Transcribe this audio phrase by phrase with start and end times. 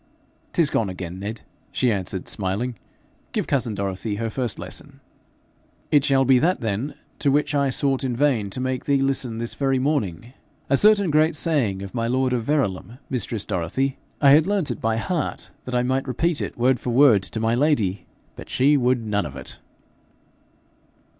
[0.51, 1.41] ''Tis gone again, Ned,'
[1.71, 2.73] she answered, smiling.
[3.33, 4.99] 'Give cousin Dorothy her first lesson.'
[5.91, 9.37] 'It shall be that, then, to which I sought in vain to make thee listen
[9.37, 10.33] this very morning
[10.71, 13.99] a certain great saying of my lord of Verulam, mistress Dorothy.
[14.19, 17.39] I had learnt it by heart that I might repeat it word for word to
[17.39, 19.59] my lady, but she would none of it.'